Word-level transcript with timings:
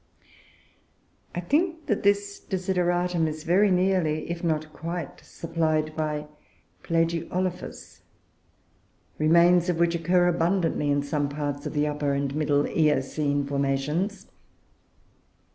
I 1.35 1.41
think 1.41 1.85
that 1.85 2.01
this 2.01 2.39
desideratum 2.39 3.27
is 3.27 3.43
very 3.43 3.69
nearly, 3.69 4.31
if 4.31 4.43
not 4.43 4.73
quite, 4.73 5.19
supplied 5.23 5.95
by 5.95 6.25
Plagiolophus, 6.81 8.01
remains 9.19 9.69
of 9.69 9.77
which 9.77 9.93
occur 9.93 10.27
abundantly 10.27 10.89
in 10.89 11.03
some 11.03 11.29
parts 11.29 11.67
of 11.67 11.73
the 11.73 11.85
Upper 11.85 12.13
and 12.13 12.33
Middle 12.33 12.65
Eocene 12.67 13.45
formations. 13.45 14.25